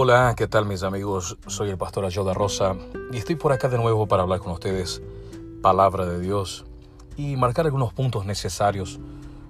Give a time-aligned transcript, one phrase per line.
[0.00, 1.38] Hola, ¿qué tal mis amigos?
[1.48, 2.76] Soy el pastor Ayoda Rosa
[3.10, 5.02] y estoy por acá de nuevo para hablar con ustedes
[5.60, 6.64] palabra de Dios
[7.16, 9.00] y marcar algunos puntos necesarios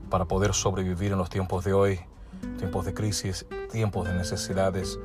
[0.08, 2.00] para poder sobrevivir en los tiempos de hoy,
[2.56, 4.98] tiempos de crisis, tiempos de necesidades.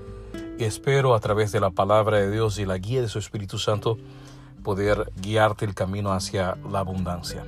[0.57, 3.59] Y espero a través de la palabra de Dios y la guía de su Espíritu
[3.59, 3.97] Santo
[4.63, 7.43] poder guiarte el camino hacia la abundancia.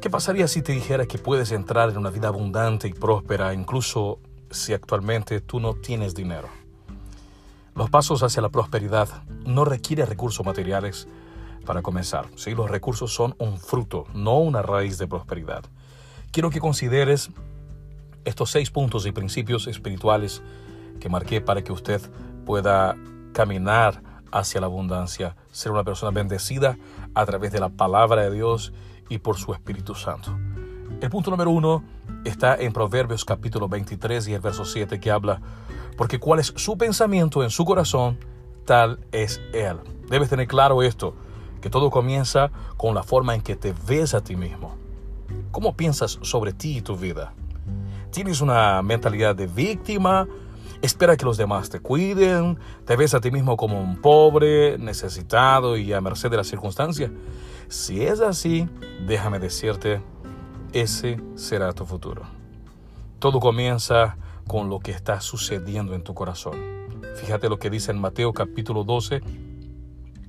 [0.00, 4.20] ¿Qué pasaría si te dijera que puedes entrar en una vida abundante y próspera incluso
[4.52, 6.48] si actualmente tú no tienes dinero.
[7.74, 9.08] Los pasos hacia la prosperidad
[9.46, 11.08] no requieren recursos materiales
[11.64, 12.26] para comenzar.
[12.36, 12.54] ¿sí?
[12.54, 15.64] Los recursos son un fruto, no una raíz de prosperidad.
[16.30, 17.30] Quiero que consideres
[18.24, 20.42] estos seis puntos y principios espirituales
[21.00, 22.00] que marqué para que usted
[22.44, 22.96] pueda
[23.32, 26.78] caminar hacia la abundancia, ser una persona bendecida
[27.14, 28.72] a través de la palabra de Dios
[29.08, 30.36] y por su Espíritu Santo.
[31.02, 31.82] El punto número uno
[32.24, 35.40] está en Proverbios capítulo 23 y el verso 7 que habla,
[35.96, 38.20] porque cuál es su pensamiento en su corazón,
[38.64, 39.78] tal es él.
[40.08, 41.16] Debes tener claro esto,
[41.60, 44.76] que todo comienza con la forma en que te ves a ti mismo.
[45.50, 47.34] ¿Cómo piensas sobre ti y tu vida?
[48.12, 50.28] ¿Tienes una mentalidad de víctima?
[50.82, 52.60] ¿Espera que los demás te cuiden?
[52.86, 57.10] ¿Te ves a ti mismo como un pobre, necesitado y a merced de las circunstancias?
[57.66, 58.68] Si es así,
[59.04, 60.00] déjame decirte
[60.72, 62.22] ese será tu futuro.
[63.18, 66.54] Todo comienza con lo que está sucediendo en tu corazón.
[67.16, 69.20] Fíjate lo que dice en Mateo capítulo 12,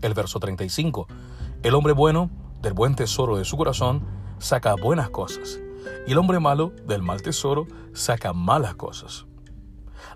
[0.02, 1.08] el verso 35.
[1.64, 2.30] El hombre bueno
[2.62, 4.04] del buen tesoro de su corazón
[4.38, 5.60] saca buenas cosas
[6.06, 9.26] y el hombre malo del mal tesoro saca malas cosas.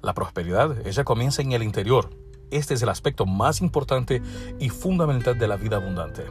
[0.02, 2.10] La prosperidad, ella comienza en el interior.
[2.52, 4.22] Este es el aspecto más importante
[4.60, 6.26] y fundamental de la vida abundante.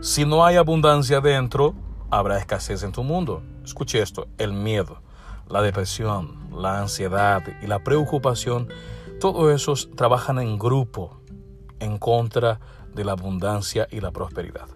[0.00, 1.74] Si no hay abundancia dentro,
[2.10, 3.42] habrá escasez en tu mundo.
[3.64, 5.00] Escuche esto, el miedo,
[5.48, 8.68] la depresión, la ansiedad y la preocupación,
[9.20, 11.20] todos esos trabajan en grupo
[11.80, 12.60] en contra
[12.94, 14.68] de la abundancia y la prosperidad.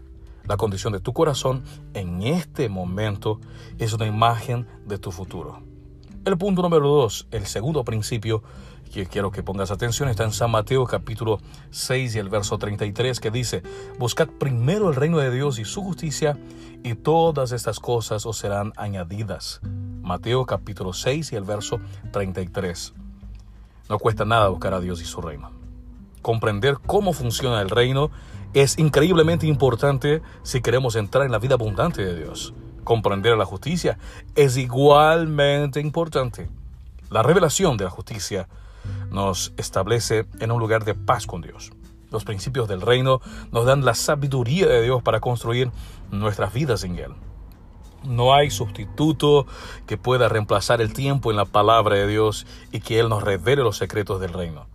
[0.45, 1.63] La condición de tu corazón
[1.95, 3.41] en este momento
[3.79, 5.61] es una imagen de tu futuro.
[6.25, 8.43] El punto número dos, el segundo principio
[8.89, 11.41] que quiero que pongas atención, está en San Mateo capítulo
[11.71, 13.63] 6 y el verso 33 que dice,
[13.99, 16.39] buscad primero el reino de Dios y su justicia
[16.83, 19.61] y todas estas cosas os serán añadidas.
[20.03, 21.81] Mateo capítulo 6 y el verso
[22.13, 22.95] 33.
[23.89, 25.51] No cuesta nada buscar a Dios y su reino.
[26.23, 28.11] Comprender cómo funciona el reino
[28.55, 32.55] es increíblemente importante si queremos entrar en la vida abundante de Dios.
[32.85, 33.99] Comprender la justicia
[34.35, 36.49] es igualmente importante.
[37.11, 38.49] La revelación de la justicia
[39.11, 41.71] nos establece en un lugar de paz con Dios.
[42.11, 43.21] Los principios del reino
[43.53, 45.71] nos dan la sabiduría de Dios para construir
[46.11, 47.13] nuestras vidas en Él.
[48.05, 49.47] No hay sustituto
[49.87, 53.63] que pueda reemplazar el tiempo en la palabra de Dios y que Él nos revele
[53.63, 54.67] los secretos del reino.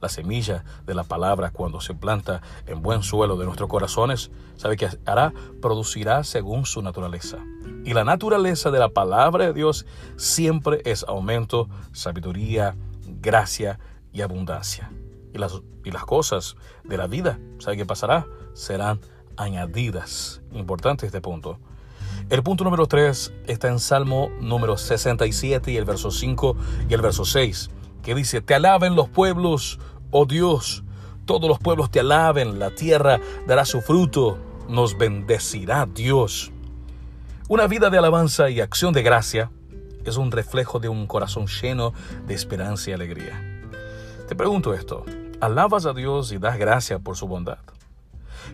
[0.00, 4.76] La semilla de la palabra cuando se planta en buen suelo de nuestros corazones, sabe
[4.76, 5.32] que hará,
[5.62, 7.38] producirá según su naturaleza.
[7.84, 9.86] Y la naturaleza de la palabra de Dios
[10.16, 12.76] siempre es aumento, sabiduría,
[13.20, 13.78] gracia
[14.12, 14.90] y abundancia.
[15.34, 18.26] Y las, y las cosas de la vida, ¿sabe qué pasará?
[18.54, 19.00] Serán
[19.36, 20.40] añadidas.
[20.52, 21.58] Importante este punto.
[22.30, 26.56] El punto número 3 está en Salmo número 67 y el verso 5
[26.88, 27.70] y el verso 6,
[28.02, 29.78] que dice, Te alaben los pueblos,
[30.10, 30.82] oh Dios,
[31.26, 34.38] todos los pueblos te alaben, la tierra dará su fruto,
[34.68, 36.52] nos bendecirá Dios.
[37.48, 39.50] Una vida de alabanza y acción de gracia
[40.06, 41.92] es un reflejo de un corazón lleno
[42.26, 43.42] de esperanza y alegría.
[44.28, 45.04] Te pregunto esto,
[45.40, 47.58] ¿alabas a Dios y das gracias por su bondad?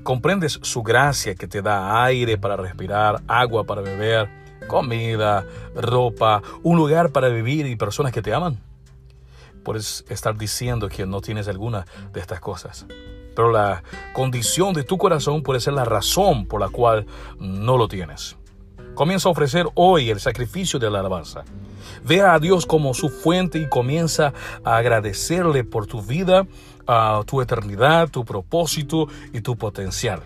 [0.02, 4.28] ¿Comprendes su gracia que te da aire para respirar, agua para beber,
[4.66, 8.58] comida, ropa, un lugar para vivir y personas que te aman?
[9.64, 12.86] Puedes estar diciendo que no tienes alguna de estas cosas,
[13.36, 13.82] pero la
[14.12, 17.06] condición de tu corazón puede ser la razón por la cual
[17.38, 18.36] no lo tienes.
[18.94, 21.44] Comienza a ofrecer hoy el sacrificio de la alabanza.
[22.04, 24.34] Vea a Dios como su fuente y comienza
[24.64, 26.46] a agradecerle por tu vida,
[27.26, 30.22] tu eternidad, tu propósito y tu potencial.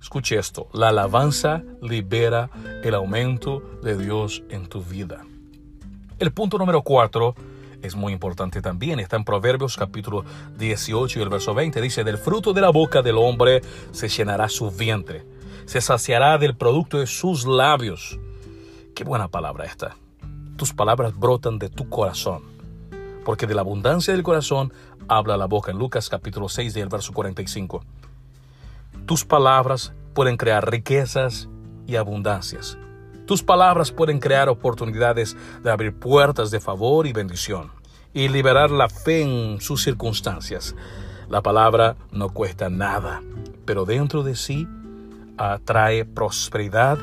[0.00, 2.50] Escuche esto, la alabanza libera
[2.84, 5.24] el aumento de Dios en tu vida.
[6.20, 7.34] El punto número cuatro
[7.82, 10.24] es muy importante también, está en Proverbios capítulo
[10.56, 13.60] 18 y el verso 20, dice, del fruto de la boca del hombre
[13.90, 15.37] se llenará su vientre
[15.68, 18.18] se saciará del producto de sus labios.
[18.94, 19.96] Qué buena palabra esta.
[20.56, 22.42] Tus palabras brotan de tu corazón,
[23.22, 24.72] porque de la abundancia del corazón
[25.08, 25.70] habla la boca.
[25.70, 27.84] En Lucas capítulo 6 y el verso 45.
[29.04, 31.50] Tus palabras pueden crear riquezas
[31.86, 32.78] y abundancias.
[33.26, 37.76] Tus palabras pueden crear oportunidades de abrir puertas de favor y bendición.
[38.14, 40.74] y liberar la fe en sus circunstancias.
[41.28, 43.22] La palabra no cuesta nada,
[43.66, 44.66] pero dentro de sí
[45.38, 46.98] atrae prosperidad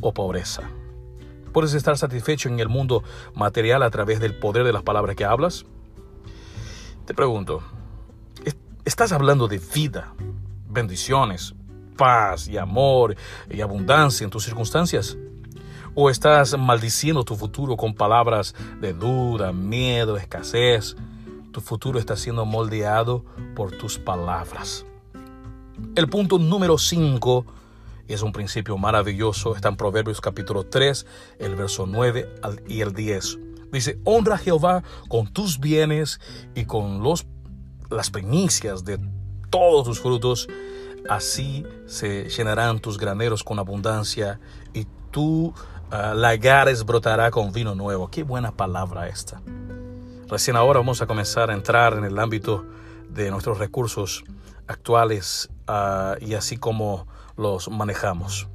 [0.00, 0.62] o pobreza.
[1.52, 3.02] ¿Puedes estar satisfecho en el mundo
[3.34, 5.66] material a través del poder de las palabras que hablas?
[7.04, 7.62] Te pregunto,
[8.84, 10.14] ¿estás hablando de vida,
[10.68, 11.54] bendiciones,
[11.96, 13.16] paz y amor
[13.50, 15.18] y abundancia en tus circunstancias?
[15.94, 20.96] ¿O estás maldiciendo tu futuro con palabras de duda, miedo, escasez?
[21.50, 24.86] Tu futuro está siendo moldeado por tus palabras.
[25.94, 27.44] El punto número 5
[28.12, 29.54] es un principio maravilloso.
[29.54, 31.06] Está en Proverbios capítulo 3,
[31.38, 32.28] el verso 9
[32.68, 33.38] y el 10.
[33.72, 36.20] Dice, honra a Jehová con tus bienes
[36.54, 37.26] y con los,
[37.90, 38.98] las primicias de
[39.50, 40.48] todos tus frutos.
[41.08, 44.38] Así se llenarán tus graneros con abundancia
[44.72, 48.08] y tu uh, lagares brotará con vino nuevo.
[48.08, 49.40] Qué buena palabra esta.
[50.28, 52.64] Recién ahora vamos a comenzar a entrar en el ámbito
[53.08, 54.24] de nuestros recursos
[54.66, 57.06] actuales ah, y así como
[57.36, 58.48] los manejamos.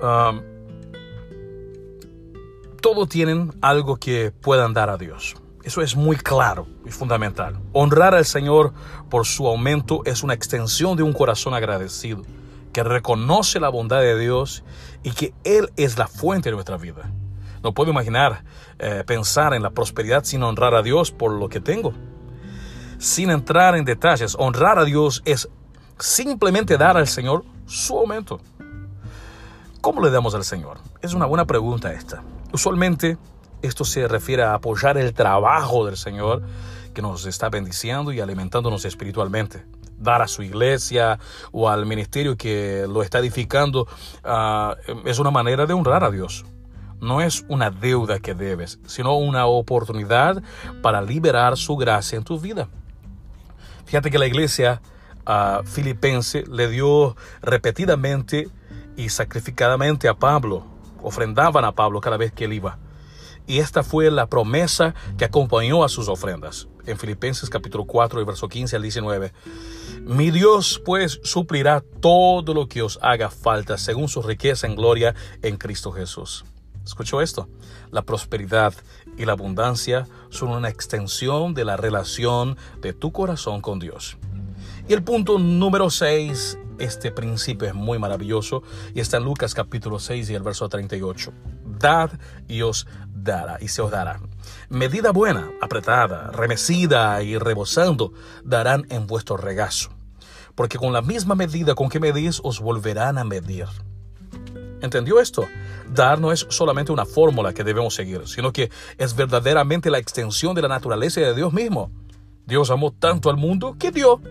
[0.00, 0.40] Um,
[2.80, 5.36] todos tienen algo que puedan dar a Dios.
[5.64, 7.58] Eso es muy claro y fundamental.
[7.72, 8.72] Honrar al Señor
[9.10, 12.22] por su aumento es una extensión de un corazón agradecido,
[12.72, 14.64] que reconoce la bondad de Dios
[15.02, 17.10] y que Él es la fuente de nuestra vida.
[17.62, 18.44] No puedo imaginar
[18.78, 21.92] eh, pensar en la prosperidad sin honrar a Dios por lo que tengo.
[22.98, 25.48] Sin entrar en detalles, honrar a Dios es
[25.98, 28.40] simplemente dar al Señor su aumento.
[29.80, 30.78] ¿Cómo le damos al Señor?
[31.02, 32.22] Es una buena pregunta esta.
[32.52, 33.16] Usualmente
[33.62, 36.42] esto se refiere a apoyar el trabajo del Señor
[36.94, 39.64] que nos está bendiciendo y alimentándonos espiritualmente.
[39.98, 41.18] Dar a su iglesia
[41.52, 43.86] o al ministerio que lo está edificando
[44.24, 46.44] ah, es una manera de honrar a Dios.
[47.00, 50.42] No es una deuda que debes, sino una oportunidad
[50.82, 52.68] para liberar su gracia en tu vida.
[53.84, 54.82] Fíjate que la iglesia
[55.64, 58.48] filipense le dio repetidamente
[58.96, 60.66] y sacrificadamente a Pablo,
[61.02, 62.78] ofrendaban a Pablo cada vez que él iba.
[63.46, 66.68] Y esta fue la promesa que acompañó a sus ofrendas.
[66.84, 69.32] En Filipenses capítulo 4, verso 15 al 19.
[70.02, 75.14] Mi Dios pues suplirá todo lo que os haga falta según su riqueza en gloria
[75.42, 76.44] en Cristo Jesús.
[76.84, 77.48] ¿Escuchó esto?
[77.90, 78.74] La prosperidad
[79.16, 84.18] y la abundancia son una extensión de la relación de tu corazón con Dios.
[84.88, 88.62] Y el punto número 6, este principio es muy maravilloso
[88.94, 91.30] y está en Lucas capítulo 6 y el verso 38.
[91.78, 92.12] Dad
[92.48, 94.18] y os dará y se os dará.
[94.70, 98.14] Medida buena, apretada, remecida y rebosando
[98.44, 99.90] darán en vuestro regazo.
[100.54, 103.66] Porque con la misma medida con que medís os volverán a medir.
[104.80, 105.46] ¿Entendió esto?
[105.92, 110.54] Dar no es solamente una fórmula que debemos seguir, sino que es verdaderamente la extensión
[110.54, 111.90] de la naturaleza de Dios mismo.
[112.46, 114.22] Dios amó tanto al mundo que dio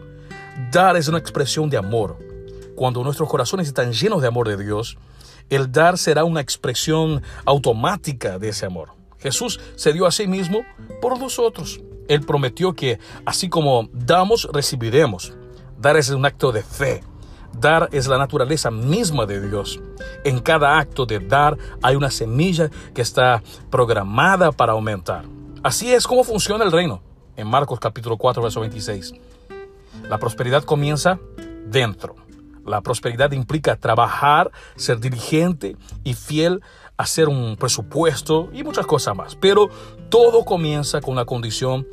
[0.72, 2.18] Dar es una expresión de amor.
[2.76, 4.98] Cuando nuestros corazones están llenos de amor de Dios,
[5.52, 8.90] el dar será una expresión automática de ese amor.
[9.20, 10.62] Jesús se dio a sí mismo
[11.00, 11.80] por nosotros.
[12.08, 15.34] Él prometió que así como damos, recibiremos.
[15.78, 17.04] Dar es un acto de fe.
[17.54, 19.80] Dar es la naturaleza misma de Dios.
[20.24, 25.26] En cada acto de dar hay una semilla que está programada para aumentar.
[25.62, 27.04] Así es como funciona el reino.
[27.36, 29.14] En Marcos capítulo 4, verso 26.
[30.10, 31.20] La prosperidad comienza
[31.66, 32.16] dentro.
[32.66, 36.62] La prosperidad implica trabajar, ser dirigente y fiel,
[36.98, 39.36] hacer un presupuesto y muchas cosas más.
[39.36, 39.70] Pero
[40.10, 41.88] todo comienza con la condición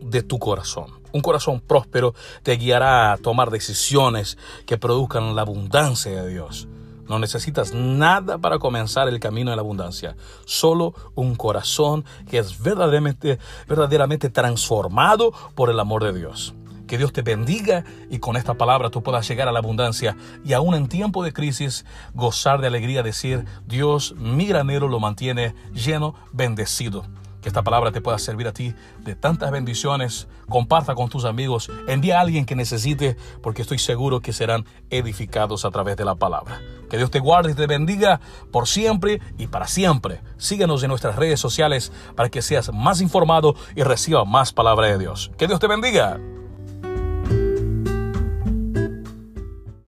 [0.00, 0.86] de tu corazón.
[1.12, 6.68] Un corazón próspero te guiará a tomar decisiones que produzcan la abundancia de Dios.
[7.08, 12.62] No necesitas nada para comenzar el camino de la abundancia, solo un corazón que es
[12.62, 16.54] verdaderamente, verdaderamente transformado por el amor de Dios.
[16.92, 20.52] Que Dios te bendiga y con esta palabra tú puedas llegar a la abundancia y
[20.52, 26.14] aún en tiempo de crisis gozar de alegría, decir, Dios, mi granero lo mantiene lleno,
[26.32, 27.06] bendecido.
[27.40, 30.28] Que esta palabra te pueda servir a ti de tantas bendiciones.
[30.50, 31.70] Comparta con tus amigos.
[31.88, 36.16] Envía a alguien que necesite porque estoy seguro que serán edificados a través de la
[36.16, 36.60] palabra.
[36.90, 38.20] Que Dios te guarde y te bendiga
[38.50, 40.20] por siempre y para siempre.
[40.36, 44.98] Síguenos en nuestras redes sociales para que seas más informado y reciba más palabra de
[44.98, 45.30] Dios.
[45.38, 46.20] Que Dios te bendiga.